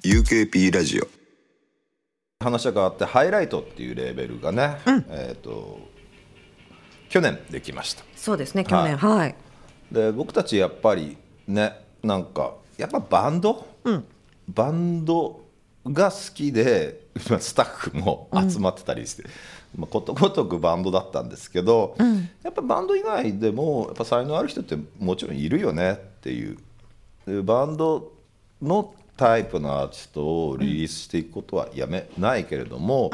[0.04, 0.08] い。
[0.08, 1.08] UKP ラジオ。
[2.44, 4.78] 話が変わってハイライトっていうレーベルがね、
[5.10, 5.80] えー、と
[7.12, 8.04] 去年できました。
[8.16, 8.96] そうですね去年。
[8.96, 9.36] はい、
[9.92, 13.68] で僕たちやっぱりねなんかやっぱバンド、
[14.48, 15.42] バンド
[15.86, 19.24] が好きで まあスタッフも集まってたりして、
[19.78, 21.98] まあ、ことごとくバンドだったんですけど、
[22.44, 26.58] やっぱバンド以外でもやっぱ才能ある人ってもちろんいるよねっていう。
[27.28, 28.14] でバンド
[28.62, 33.12] のタイプのアーティストをリリースしていくことはやめないけれども、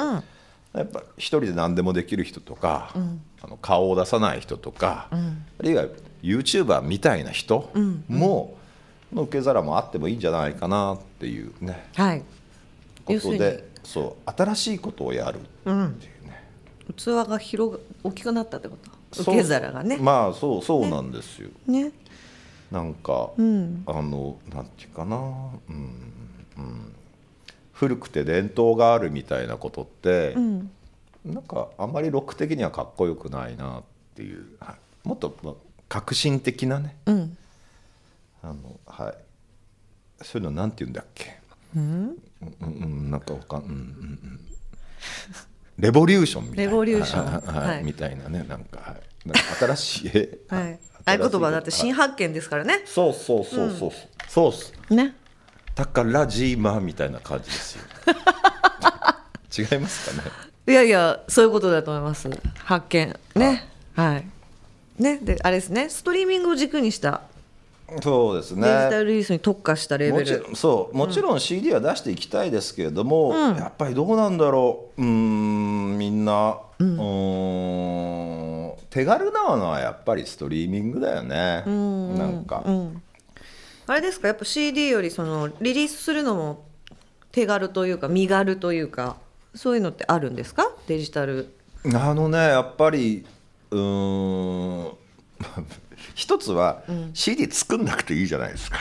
[0.74, 2.94] やっぱ一人で何でもできる人とか、
[3.42, 5.18] あの顔を出さない人とか、あ
[5.64, 5.86] るいは
[6.22, 7.72] YouTuber みたいな人
[8.08, 8.58] も、
[9.14, 11.90] の受け皿もあってもいいんじゃないかなっていうね。
[11.96, 12.24] はい。
[13.06, 16.44] ことでそう新しいことをやるっていうね、
[16.96, 18.78] 器が広が大きくなったってこ
[19.12, 19.22] と？
[19.22, 19.98] 受け皿がね。
[19.98, 21.92] まあそうそうなんですよ、ね。
[22.70, 23.84] なんか、ん。
[23.86, 25.20] あのなんていうかな、う
[25.72, 26.14] ん。
[26.58, 26.96] うん、
[27.80, 30.36] 古くて伝統があるみたいなことって、
[31.24, 33.84] なんかあんまりロック的にはかっこよくないなっ
[34.16, 35.08] ていう、はい。
[35.08, 35.54] もっとまあ
[35.88, 37.38] 革新的なね、うん。
[38.42, 40.24] あのはい。
[40.24, 41.38] そういうのなんて言うんだっけ、
[41.76, 41.82] うん？
[41.82, 42.16] うん
[42.62, 44.40] うん、なんかわかん、うんうんうん、
[45.78, 46.72] レボリューションみたいな。
[46.72, 47.26] レボリューション。
[47.26, 48.44] はいはいみたいなね。
[48.48, 50.12] なんか,、はい、なんか新しい。
[50.16, 50.80] えはい。
[51.06, 52.82] 合言葉だって新新発見ですからね。
[52.86, 53.92] そうそうそうそう、
[54.28, 54.74] そうっす。
[54.90, 55.16] ね
[55.78, 57.84] だからジーマーみたいな感じですよ。
[59.72, 60.32] 違いますかね？
[60.68, 62.28] いやいやそういうことだと思います。
[62.64, 63.16] 発見。
[63.36, 63.70] ね。
[63.96, 64.26] はい。
[64.98, 65.20] ね。
[65.22, 65.88] であれですね。
[65.90, 67.22] ストリーミングを軸にした。
[68.02, 68.64] そうですね。
[68.64, 70.56] デジタルリリースに特化したレベル。
[70.56, 70.98] そう。
[70.98, 75.02] もちろん CD は出していきたいですけれども、やっぱりどうなんだろう。
[75.02, 81.64] うーんみんな、うーん手軽なのはやっぱりストリーミングだよね、
[82.18, 82.64] なんか、
[83.88, 84.28] あれですか？
[84.28, 86.66] やっぱ CD よりそのリリースするのも
[87.32, 89.18] 手軽というか身軽というか
[89.56, 90.70] そういうのってあるんですか？
[90.88, 91.54] デジタル。
[91.96, 93.26] あのねやっぱり
[93.72, 94.94] うーん
[96.16, 98.80] 一つは CD 作んなくていいじゃないですか、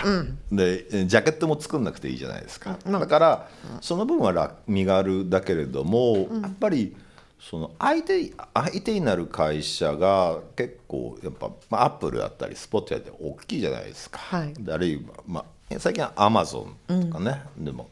[0.50, 3.48] でえジャケットも作んなくていいじゃないですか、だから
[3.80, 6.96] その分は楽身軽だけれども、やっぱり
[7.40, 14.54] その相手相手になる会社が結構やっぱ、まあ、アップルだったりスポットやって大きいじゃないですか、はい。
[14.54, 17.90] であるいは、まあ、最近はアマゾンとかね、でも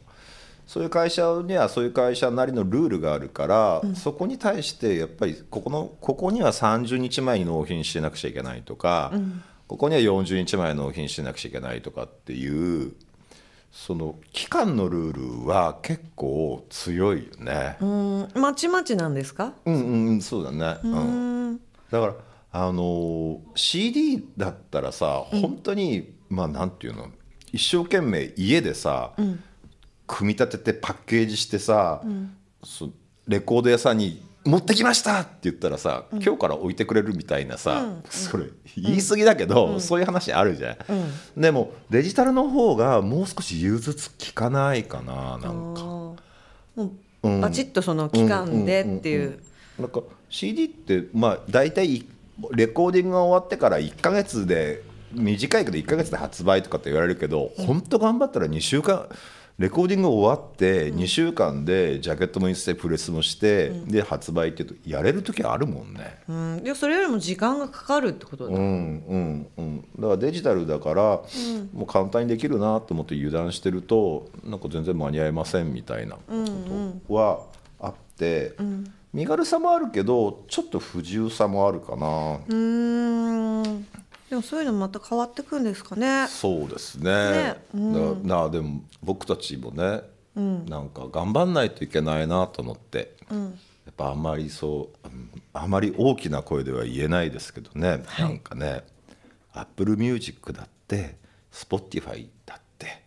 [0.67, 9.13] そういう会社にはそういう会社なりのルールがあるから、そこに対してやっぱりここのここには30日前に納品してなくちゃいけないとか、
[9.67, 12.93] ここには40日前に納品してなくちゃいけないとかっていう
[13.77, 17.77] その期間のルールは結構強いよね。
[17.81, 18.29] うん。
[18.41, 19.53] まちまちなんですか？
[19.67, 21.61] うんうんうんそうだね、うん、
[21.91, 22.15] だから
[22.53, 27.09] あのー CD だったらさ本当に、まあなんていうの？
[27.53, 29.13] 一生懸命家でさ、
[30.07, 32.01] 組み立ててパッケージしてさ、
[32.63, 32.91] そ
[33.27, 38.45] レコード屋さんに「持ってきました!」って言ったらさ、今日から置いてくれるみたいなさ、それ
[38.77, 40.77] 言い過ぎだけど、そういう話あるじゃ
[41.37, 45.83] ん、でもデジタルの方がもう少し融通きかないかななんか。
[45.85, 46.17] も
[47.23, 49.39] うバチッとその期間でっていう。
[49.79, 52.05] なんか CD ってまあ大体
[52.53, 59.09] レコーディングが終わってから1か月で短いけど1か月で発売とかって言われるけど、本当頑張ったら2週間
[59.57, 66.19] レコーディング終わって2週間でジャケットも印刷してプレスもして、で発売っていうとやれる時あるもんね。
[66.29, 66.63] うん。
[66.65, 71.03] いやそれよりも時間がかかるってことだ、うんうんうん、だからデジタルだから、
[71.73, 76.23] もう簡単にできるなと思って油断してるとなんか全然間に合いませんみたいなこ
[77.07, 77.43] とは
[77.81, 78.55] あって、
[79.13, 83.87] 身軽さもあるけどちょっと不自由さもあるかな、うーん
[84.31, 86.27] でもそういうのまた変わってくんですかね。
[86.29, 87.57] そうですね。
[87.75, 88.23] ね。
[88.25, 90.03] だなでも僕たちもね、
[90.35, 93.37] なんか頑張んないといけないなと思って、や
[93.91, 98.83] っぱあんまりそううんあまり大きな声では言えないですけどね、なんかね
[99.53, 101.17] Apple Music だって
[101.53, 103.05] Spotify だって、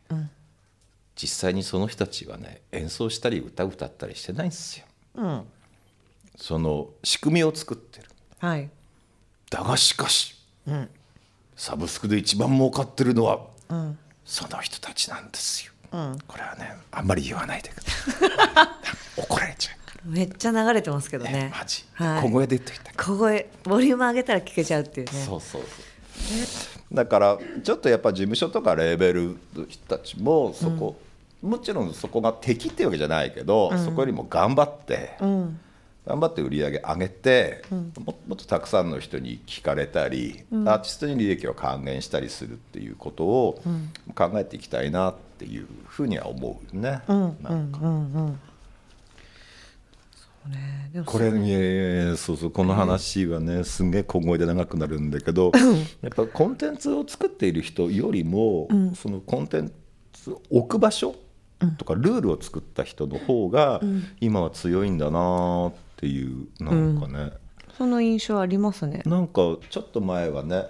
[1.15, 4.85] 実際にその人たちはね演奏したり歌歌ったりしてないんですよ。
[5.15, 5.43] うん。
[6.37, 8.09] その仕組みを作ってる。
[8.37, 8.69] はい。
[9.49, 10.35] だがしかし、
[11.57, 13.39] サブスクで一番儲かってるのは、
[14.23, 15.73] その人たちなんですよ、
[16.27, 18.79] これはねあんまり言わないでくださ
[19.17, 19.19] い。
[19.21, 19.71] 怒られちゃ
[20.05, 21.31] うめっちゃ流れてますけどね。
[21.31, 25.11] ねマジ、はい、小声で言っといた小声ボリューム上げたら聞けちゃうっていうね。
[25.25, 25.67] そうそうそ
[26.91, 26.95] う。
[26.95, 30.99] だからちょっとやっぱ事務所とかレーベルの人たちもそこ、
[31.41, 35.17] もちろんそこが敵っていうわけじゃないけど、そこよりも頑張って、
[36.07, 43.61] 頑張って売り上げ上げて、ももっとたくさんの人に聞かれたり、アーティストに利益を還元したりするっていうことを
[44.15, 47.01] 考えていきたいなっていうふうには思うよね。
[47.07, 47.79] なんか。
[50.49, 51.03] ね。
[51.05, 55.51] これねそうそうこの話はねすんげえ小声で長くなるんだけど
[56.01, 59.71] やっぱコンテンツを作っている人よりも、そのコンテン
[60.13, 61.15] ツ置く場所
[61.77, 63.81] とかルールを作った人の方が
[64.21, 67.31] 今は強いんだなっていうなんかね、
[67.77, 69.01] その印象ありますね。
[69.05, 70.65] なんかちょっと前はね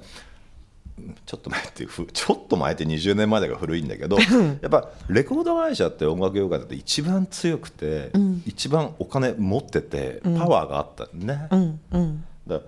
[1.26, 8.12] ちょっと前っていうふちょっと前って20年前だから古いんだけどやっぱレコード会社って音楽業界だって一番強くて、
[8.46, 11.48] 一番お金持っててパワーがあったね。
[11.52, 12.26] うんうん。
[12.48, 12.62] だ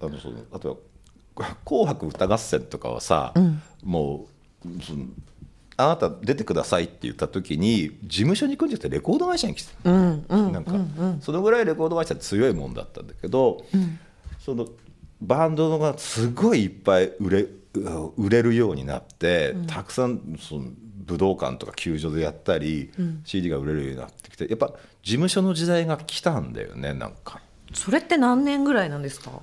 [0.00, 0.74] あのその例え
[1.36, 3.32] ば「紅白歌合戦」とかはさ、
[3.84, 4.26] も
[4.64, 5.06] うその
[5.78, 10.72] あなた出てくださいって言った時に事務所に行くんじゃなくてレコード会社に来てた、なんか、
[11.20, 13.64] そのぐらいレコード会社強いもんだったんだけど、
[14.38, 14.66] その
[15.20, 17.46] バンドがすごいいっぱい売れ
[18.16, 20.64] 売れるようになって、たくさんその
[21.04, 22.90] 武道館とか球場でやったり、
[23.24, 27.40] CD が売れるようになってきてやっぱ事務所の時代が来たんだよねなんか。
[27.74, 29.42] それって何年ぐらいなんですか？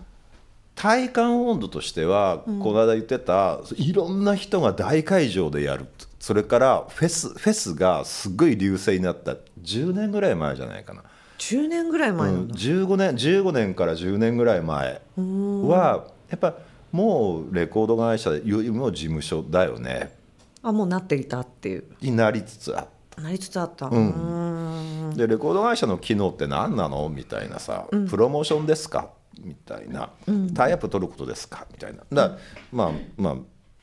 [0.76, 5.86] 体感温度としては、この間言ってたいろんな人が大会場でやる
[6.24, 9.36] それからフェスフェスがすごい隆盛になった。
[9.62, 11.04] 10年ぐらい前じゃないかな、
[11.38, 16.54] 10年ぐらい前うんなんだ、15年15年から10年ぐらい前はやっぱ
[16.94, 20.16] もうレコード会社よりも事務所だよね。
[20.62, 21.84] あもうなっていたっていう。
[22.00, 22.84] になりつつあ
[23.20, 27.10] っなりつつあった、うん、たでレコード会社の機能って何なの？
[27.10, 29.10] みたいなさ、プロモーションですか？
[29.42, 30.10] みたいな、
[30.56, 31.68] タイアップ取ることですか？
[31.70, 32.04] みたいな。
[32.10, 32.38] だ
[32.72, 33.36] まあまあ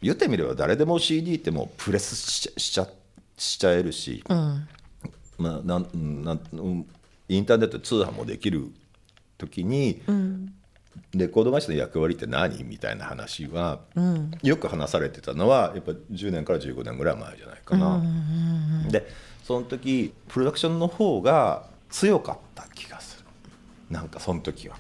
[0.02, 2.88] 言ってみれば誰でも CD ってもうプレスしちゃ
[3.36, 4.66] しちゃえるし、ま
[5.38, 6.86] あ、なんなんうん
[7.28, 8.66] インターネットで通販もできる
[9.38, 10.02] 時に、
[11.14, 13.80] レコード会社の役割って何みたいな話は、
[14.42, 18.02] よく話されてたのはやっぱ10年から15年ぐらい前じゃないかな。
[18.90, 19.08] で
[19.44, 23.26] その時プロダクションの方が強かった気がする。
[23.90, 24.76] なんかその時は。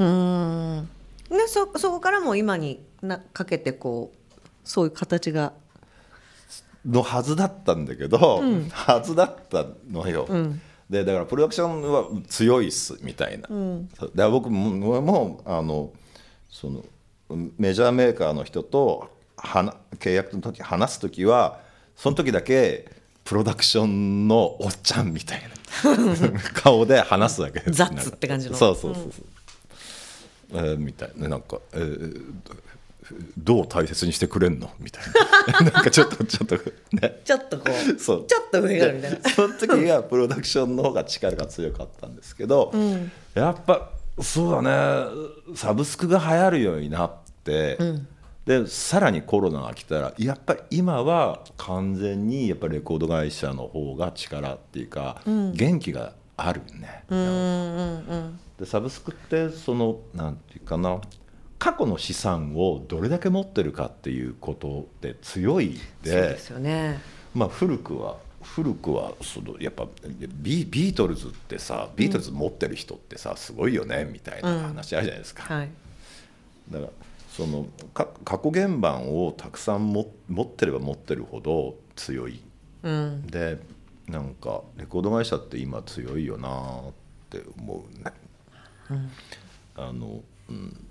[1.28, 4.19] でそそこからもう今になかけてこう
[4.70, 5.52] そういう形が。
[6.86, 10.26] のはずだったんだけど、はずだったのよ、
[10.88, 15.92] でだからプロダクションは強いっすみたいな、そうだから僕ももうあの
[16.48, 16.82] その
[17.58, 21.60] メジャーメーカーの人と話契約の時話す時は
[21.96, 22.90] その時だけ
[23.24, 25.50] プロダクションのおっちゃんみたいな。
[26.54, 27.72] 顔で話すわけです。
[27.72, 28.56] 雑って感じの。
[28.56, 31.28] そうそうそうそう、えーみたいな。
[31.28, 32.34] なんか、えー
[33.36, 34.70] どう大切にしてくれんの？
[34.78, 35.04] みたい
[35.64, 35.70] な。
[35.72, 36.56] なんかちょっとちょっと
[36.92, 37.20] ね。
[37.24, 38.26] ちょっとこうそう。
[38.26, 39.16] ちょっと上があるみたいな。
[39.18, 42.72] でその時はプロダクションの方が力が強かったんですけど、
[43.34, 45.10] やっぱそうだね。
[45.54, 47.12] サブスクが流行るようになっ
[47.44, 47.78] て、
[48.46, 57.04] でさらにコロナが来たらやっぱり今は完全にやっぱレコード会社の方が力っていうか、元気があるね。
[58.58, 61.00] でサブスクってそのなんていうかな
[61.60, 66.98] 過去の資産をどれだけ持ってるかっていうことで強いそうですよね。
[67.34, 69.86] まあ、古くは古くはそのやっぱ
[70.42, 75.68] ビビートルズってさビートルズ持ってる人ってさ、すごいよねみたいな話あるじゃないですか、はい。
[76.70, 76.92] だから
[77.28, 82.40] そのか過去原盤をたくさんも持ってれば持ってるほど強い、
[82.82, 83.26] うん。
[83.26, 83.58] で
[84.08, 86.92] なんかレコード会社って今強いよなっ
[87.28, 88.12] て思うね、
[89.76, 90.86] あの、うん、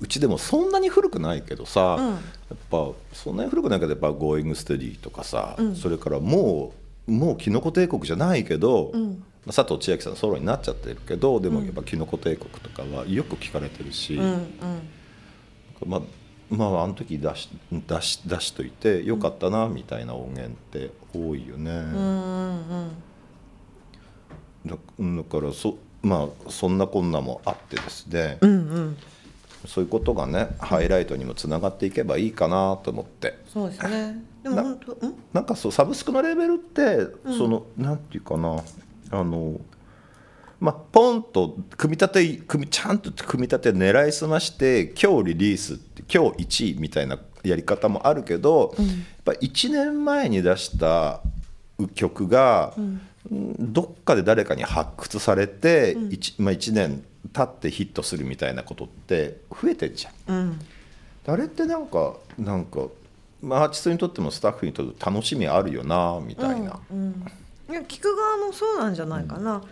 [0.00, 6.74] うちでもそんなに古くないけどさ、やっぱそんなに古くないけどやっぱ「ゴーイングステディ」とかさ、それからも
[7.08, 9.00] うもうきのこ帝国じゃないけど、ま
[9.48, 14.20] あ佐藤千亜妃さんソロになっちゃってるけどでもやっぱきのこ帝国とかはよく聞かれてるし、
[15.86, 16.00] まあ
[16.50, 21.70] まああの時出し出し出しといてよかったなみたいな音源って多いよね。
[24.66, 28.38] だだからそまあそんなこんなもあってですね、
[29.66, 33.38] そういうことがねハイライトにもつながっていけばいいかなと思って。
[33.52, 34.22] そうですね。
[34.42, 38.62] でも本当んなんかそうサブスクのレベルって、そのなんていうかな。
[39.12, 39.60] あの
[40.60, 48.88] まあポンと組み立て組みちゃんと組み立て狙いすまして今日リリースって今日1位みたいなやり方もあるけど、やっ
[49.24, 51.20] ぱ1年前に出した
[51.94, 60.58] 曲が、うんどっかで誰かに発掘されて、一まあ、1年経ってヒットするみたいなことって増えてんじゃん。
[61.26, 62.86] あれってなんかなんか、
[63.42, 66.80] まあ、アーティストにとってもスタッフにとって楽しみあるよなみたいな、
[67.70, 69.62] いや聞く側もそうなんじゃないかな、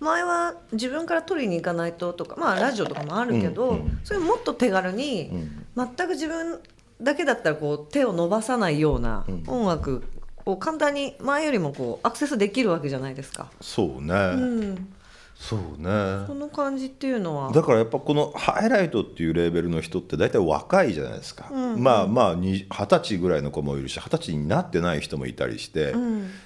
[0.00, 5.30] 前は自分から取りに行かないととかまあラジオとかもあるけど、うんうんそれもっと手軽に、
[5.76, 6.58] 全く自分
[7.00, 10.02] だけだったらこう手を伸ばさないような音楽
[10.46, 13.50] を簡単に前よりもこうアクセスできるわけじゃないですか。
[13.60, 14.36] そうね、う
[14.74, 14.94] ん、
[15.34, 16.26] そうね。
[16.26, 17.52] その感じっていうのは。
[17.52, 25.94] だからやっぱこのハイライトっていうレーベルの人って大体若いじゃないですか、まあまあに二十歳ぐらいの子もいるし二十歳になってない人もいたりして、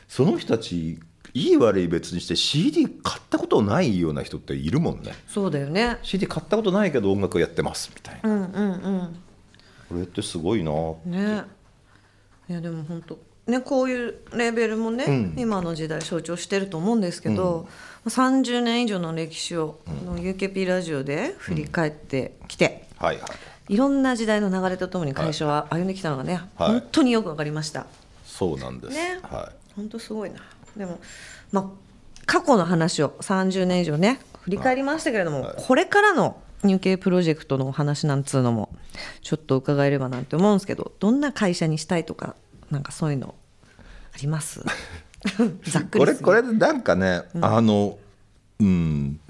[0.09, 1.01] その人たち
[1.35, 5.13] いい悪い別にして CD 買ったことないような人っているもんね。
[5.27, 5.99] そうだよね。
[6.03, 9.23] CD 買ったことないけど音楽やってますみたいな、うんうんうん。
[9.89, 10.73] これってすごいな
[11.05, 11.45] ね。
[12.49, 15.35] いやでも本当ねこういうレーベルもね、うん。
[15.37, 17.69] 今の時代象徴してると思うんですけど、
[18.07, 23.27] 30年以上の歴史を、この UKP ラジオで振り返ってきて、はいは
[23.69, 23.75] い。
[23.75, 26.71] いろんな時代の流れとともに会社は歩んできたのがね、はい。
[26.71, 27.87] 本当によくわかりました。
[28.25, 29.19] そうなんです、ね。
[29.23, 30.41] は本当すごいな。
[30.77, 31.01] でも
[31.51, 31.65] まあ
[32.27, 38.71] 過去の話を30年以上ね振り返りましたけれども、これからのニュー系プロジェクトのお話なんつうのも
[39.23, 42.35] ちょっと伺えればなんて思うんですけどどんな会社にしたいとか
[42.71, 43.35] なんかそういうの
[44.15, 44.63] あります？
[45.65, 47.99] ざっい、くりこれこれなんかね、あの
[48.61, 49.21] うん。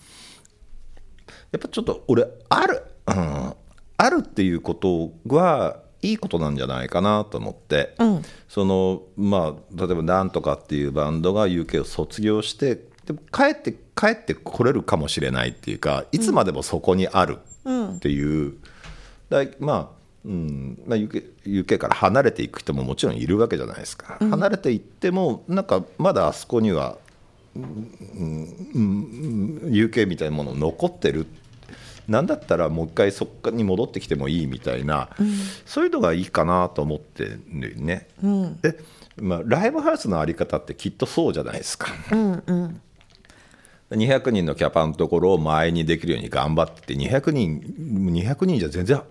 [1.50, 3.54] やっぱちょっと俺ある、うん、
[3.96, 7.94] あるっていうことはいいことなんじゃないかなと思って、
[8.48, 17.38] そのまあ例えばなんとかっていうバンドが UK を卒業してでも帰って帰ってこれるかもしれないっていうかいつまでもそこにある
[17.96, 18.54] っていう、
[19.30, 20.82] だまあうん。
[20.86, 26.98] まあ、UK, から離れていく人ももちろんいるわけじゃないですか、離れていってもなんかまだあそこには、
[27.56, 31.26] うんうんうん、UK みたいなもの残ってる。
[32.08, 35.10] なんだったらもう一回そこに戻ってきてもいいみたいな、
[35.66, 37.42] そういうのがいいかなと思ってる
[37.76, 38.08] ね、
[38.62, 38.78] で、
[39.20, 41.88] まあ、ライブハウスのあり方ってきっとそうじゃないですか。
[43.90, 49.02] 200人のキャパのところを前にできるように頑張って200人200人じゃ全然、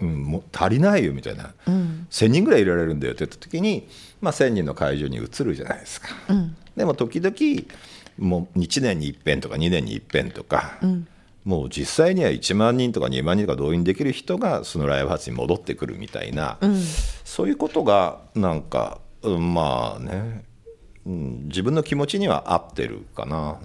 [0.00, 3.88] うん、もう足りないよみたいな、1000人ぐらいいられるんだよって言った時に、
[4.20, 6.08] まあ、1000人の会場に移るじゃないですか、
[6.76, 7.36] でも時々
[8.18, 10.78] もう1年に一遍とか2年に一遍とか、
[11.44, 16.58] もう実際には1万人とか2万人とか動員できる人がそのライブハウスに戻ってくるみたいな、
[17.24, 20.44] そういうことがなんか、うんまあね、
[21.06, 23.58] うん、自分の気持ちには合ってるかな、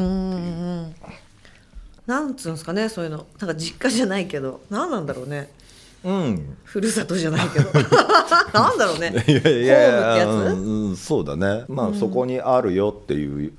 [2.06, 3.28] なんつうんですかねそういうの。
[3.40, 4.62] なんか実家じゃないけど。
[4.70, 5.50] 何なんだろうね
[6.04, 7.70] うん、ふるさとじゃないけど。
[8.54, 9.24] なんだろうね。
[9.28, 13.54] いやいやいやうんうんそうだね、まあそこにあるよっていう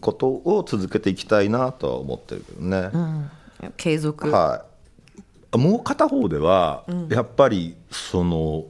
[0.00, 2.90] ことを続けていきたいなとは思ってるけどね。
[3.76, 4.64] 継続、は
[5.54, 8.64] い、もう片方では、やっぱりその、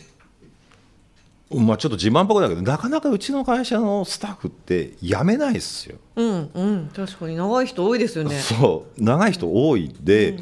[1.51, 5.97] まあ、ちょっと自慢っぽくだけどなかなかうちの会社のスタッフって辞めないですよ。
[6.17, 6.91] うんうん。
[6.95, 8.37] 確かに長い人多いですよね。
[8.41, 9.03] そう。
[9.03, 9.93] 長い人多いん。
[10.05, 10.39] で、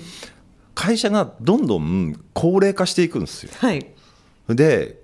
[0.75, 3.53] 会社がどんどん高齢化していくんですよ。
[3.59, 3.87] はい、
[4.49, 4.99] で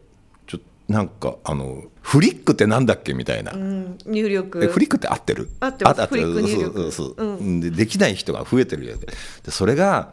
[0.46, 0.58] ちょ
[0.88, 4.64] なんかあのフリックってなんだっけみたいな、うん、入力。
[4.64, 5.48] えフリックって合ってる？
[5.60, 6.02] 合ってます。
[6.02, 6.74] あフリック入力。
[6.74, 9.06] そうそうそうでできない人が増えてるよね
[9.44, 10.12] でそれが、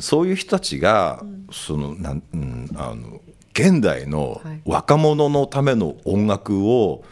[0.00, 3.20] そういう人たちが、そのなん、うん、あの
[3.54, 4.60] 現代のはい。
[4.64, 7.04] 若者のための音楽を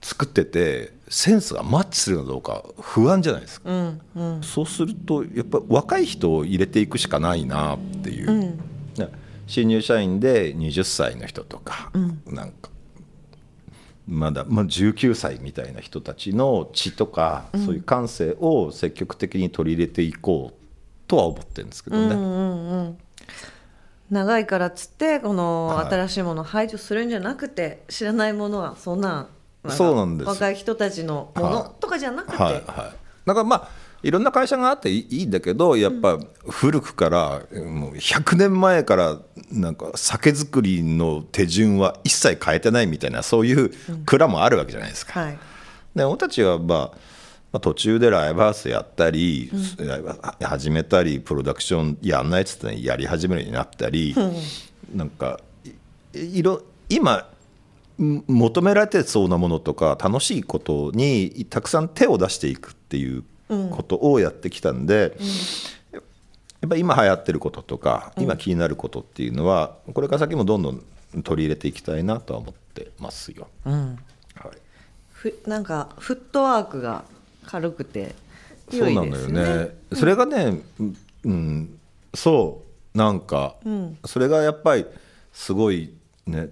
[0.00, 4.42] 作っててセンスがマッチするかどうか不安じゃないですか、うんうん。
[4.42, 8.56] そうするとやっぱ若い人を入れていくしかないなっていう、ね。
[9.46, 11.90] 新入社員で20歳の人とか、
[12.26, 12.70] なんか
[14.06, 20.56] まだ、まあ、19歳みたいな人たちの血とか、そういう感性を積極的に取り入れていこう
[21.06, 22.96] とは思ってるんですけどね。
[24.10, 25.86] 長いからっつってこのはい。
[25.88, 29.28] 新しいものを排除するんじゃなくて、知らないものはそんな
[29.70, 30.28] かそうなんです。
[30.28, 33.68] 若い人たちのものとかじゃなくて、はいはい、だからまあ
[34.02, 39.18] いろんな会社があっていいいいんだけどやっぱ古くからもう100年前から
[39.50, 43.70] なんか酒造りの手順は一切変えてないみたいなそういう
[44.06, 45.20] 蔵もあるわけじゃないですか。
[45.20, 45.38] はい。
[45.94, 46.98] で俺たちは、まあ
[47.50, 54.14] まあ、途中でライブハウスやったり、ライブ始めたりプロダクションやんないっつってやり始めるようになったり、
[54.94, 55.40] なんか
[56.14, 57.24] いいろ今ん
[57.98, 65.16] 求められてそうなものとか楽しいことにたくさん手を出していくっていうことをやってきたんで、
[65.92, 65.98] や
[66.66, 70.82] っぱり今流行ってることとか今気になることっていうのはこれから先もどんどん
[71.24, 73.48] 取り入れていきたいなとは思ってますよ。
[73.64, 73.96] は
[74.52, 74.58] い
[75.12, 77.04] ふなんかフットワークが
[77.44, 78.14] 軽くて
[78.70, 79.70] 良そうなのよねね。
[79.92, 81.78] それがね、うんうん、
[82.14, 82.62] そ
[82.94, 83.56] うなんか、
[84.04, 84.86] それがやっぱり
[85.32, 85.92] すごい
[86.26, 86.50] ね。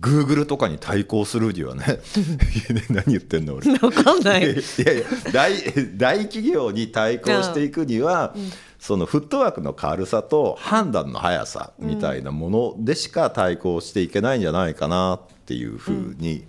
[0.00, 2.00] グーグルとかに対抗するにはね
[2.90, 3.70] 何言ってんの俺。
[3.74, 4.42] わかんない。
[4.42, 4.46] い
[4.84, 5.52] やいや大
[5.96, 8.34] 大企業に対抗していくには、
[8.80, 16.44] そのフットワークの軽さと判断の速さみたいなものでしか対抗していけないんじゃないかなっていうふうに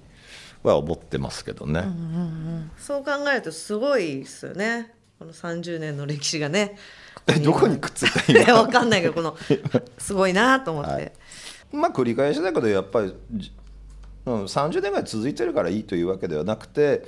[0.64, 1.86] は思ってますけどね。
[2.80, 4.94] そう考えるとすごいですよね。
[5.20, 6.78] この30年の歴史がね。
[7.28, 8.54] えどこにくっついた今。
[8.58, 9.38] わかんないけどこの
[10.00, 11.12] すごいなと思って、はい
[11.72, 13.52] まあ繰り返しだけどやっぱり、じ
[14.26, 17.04] うん、30年ぐらい続いてるからいいというわけではなくて、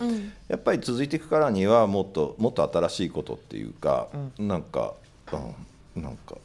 [0.47, 4.07] やっぱり続いていくからにはもっともっと新しいことっていうか、
[4.39, 4.93] なんか、
[5.95, 6.37] うん、なんか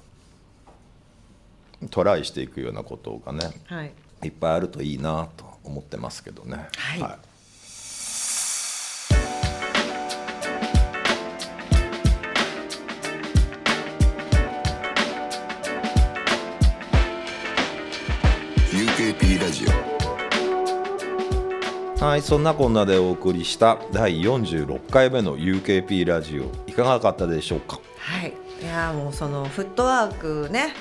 [1.90, 3.92] トライしていくようなことがねはい。
[4.24, 6.68] いっぱいあるといいなと思ってますけどね。
[6.76, 7.00] はい。
[7.00, 7.02] い
[19.26, 19.66] UKP ラジ
[22.00, 22.04] オ。
[22.04, 26.44] はい、そんなこんなでお送りした第46回目の UKP ラジオ。
[26.68, 27.80] いかがだったでしょうか？
[27.98, 28.32] はい。
[28.62, 30.72] いやもうそのフットワークね。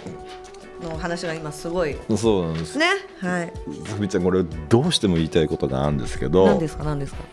[0.84, 1.96] の話が今すごい。
[2.16, 2.78] そうなんです。
[2.78, 2.86] ね？
[3.20, 3.52] はい。
[3.88, 6.84] さみちゃんこれどうしても言いたいことがあるんですけど何ですか？
[6.84, 7.24] 何ですか？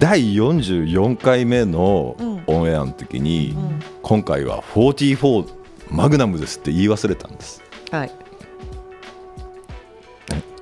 [0.00, 2.16] 第44回目の
[2.48, 3.56] オンエアの時に、
[4.02, 5.48] 今回は44
[5.90, 7.62] マグナムですって言い忘れたんです。
[7.92, 8.12] はい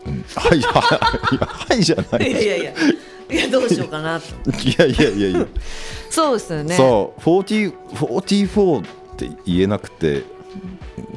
[0.07, 1.01] うんはいは
[1.31, 2.31] いはいじゃない。
[2.31, 2.73] いやいやいや。
[3.29, 4.27] いやどうしようかなと。
[4.51, 5.47] いやいやいやいや、
[6.11, 6.77] そうですよね。
[6.77, 10.23] そう40 44って言えなくて、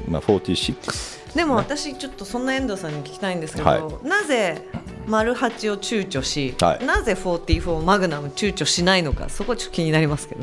[0.07, 4.07] まあ46でも私ちょっとそんな遠藤さんに聞きたいんですけど、はい。
[4.07, 4.67] なぜ
[5.05, 6.85] 丸八を躊躇し、はい。
[6.85, 10.41] なぜ44マグナム躊躇しないのかそこちょっと気になりますけど。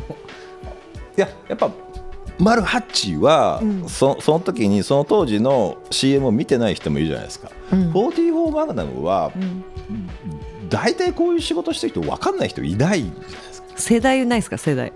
[1.19, 1.71] いややっぱ
[2.39, 9.33] マルハッチは、そその時にその当時の CM を見てない人もいるじゃないですか、44マグナムは、
[10.69, 13.69] 大体こういう仕事してる人分かんない人いないじゃないですか。
[13.77, 14.59] 世代ないですか？
[14.59, 14.93] 世代。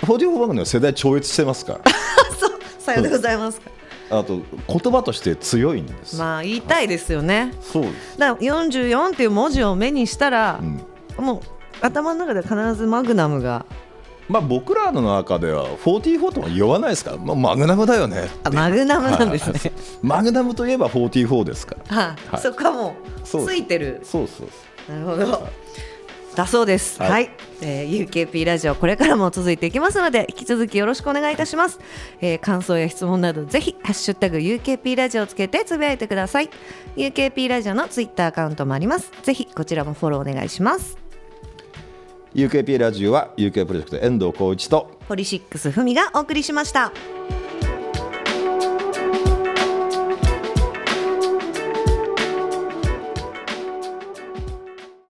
[0.00, 1.80] 44番組は世代超越してますから。
[2.38, 3.70] そうさようでございますか。
[4.10, 7.54] あと言葉として強いんです、まあ言いたいですよね。
[7.62, 10.64] そうです、だから44っていう文字を目にしたらう、
[11.22, 11.24] ん。
[11.24, 11.40] もう
[11.80, 13.64] 頭の中で必ずマグナムが
[14.32, 19.72] まあ、僕らの中では44とは言わないですから、まあ、マグナムだよねあマグナムなんですね、はい
[20.02, 24.48] マグナムといえば44ですからはいはいそこはもうついてるそうそう
[24.92, 25.48] なるほど。
[26.34, 27.00] だそうです。
[27.00, 27.28] は、はいい
[27.60, 31.78] えー UKP ラジオこれからも続いていきますので引き続きよろしくお願いいたします。
[32.20, 36.50] えー感想や質問などぜひハッシュタグ UKP ラジオをつけてつぶやいてください。
[36.96, 39.12] UKP ラジオのツイッターアカウントもあります。
[39.22, 41.01] ぜひこちらもフォローお願いします。
[42.34, 46.92] UKP ラジオは UK プロジェクト遠藤浩一とポリシックスふみがお送りしました。「